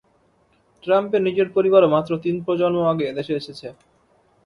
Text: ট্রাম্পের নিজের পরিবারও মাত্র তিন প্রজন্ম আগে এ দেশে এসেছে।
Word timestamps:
ট্রাম্পের 0.83 1.21
নিজের 1.21 1.47
পরিবারও 1.55 1.93
মাত্র 1.95 2.11
তিন 2.23 2.35
প্রজন্ম 2.45 2.77
আগে 2.91 3.05
এ 3.07 3.17
দেশে 3.17 3.33
এসেছে। 3.35 3.67